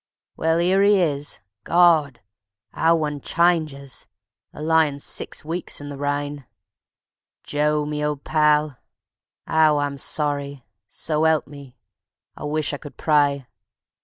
[0.35, 1.41] Well, 'ere 'e is.
[1.63, 2.21] Gawd!
[2.73, 4.07] 'Ow one chinges
[4.51, 6.47] a lyin' six weeks in the rain.
[7.43, 8.79] Joe, me old pal,
[9.47, 11.77] 'ow I'm sorry; so 'elp me,
[12.35, 13.45] I wish I could pray.